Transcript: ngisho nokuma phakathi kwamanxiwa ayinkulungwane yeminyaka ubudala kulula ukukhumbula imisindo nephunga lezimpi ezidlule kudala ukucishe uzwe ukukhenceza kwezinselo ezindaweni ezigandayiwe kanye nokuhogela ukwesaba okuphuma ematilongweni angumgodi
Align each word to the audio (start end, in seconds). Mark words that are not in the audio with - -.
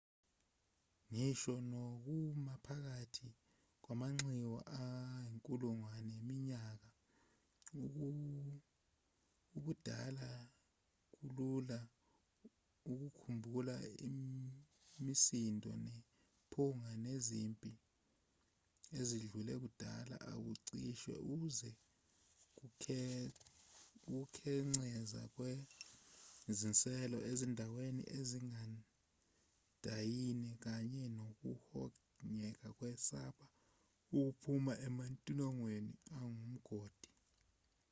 ngisho 1.11 1.53
nokuma 1.71 2.53
phakathi 2.65 3.27
kwamanxiwa 3.83 4.59
ayinkulungwane 4.83 6.11
yeminyaka 6.17 6.89
ubudala 9.57 10.29
kulula 11.13 11.79
ukukhumbula 12.91 13.75
imisindo 14.07 15.71
nephunga 15.85 16.91
lezimpi 17.03 17.71
ezidlule 18.99 19.53
kudala 19.63 20.17
ukucishe 20.39 21.15
uzwe 21.33 21.71
ukukhenceza 24.15 25.21
kwezinselo 25.35 27.17
ezindaweni 27.31 28.03
ezigandayiwe 28.17 30.51
kanye 30.63 31.03
nokuhogela 31.17 32.65
ukwesaba 32.71 33.45
okuphuma 34.19 34.73
ematilongweni 34.87 35.93
angumgodi 36.17 37.09